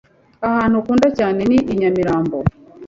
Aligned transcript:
Ahantu 0.47 0.75
nkunda 0.83 1.07
cyane 1.17 1.41
ni 1.49 1.57
i 1.73 1.75
Nyamirambo, 1.79 2.37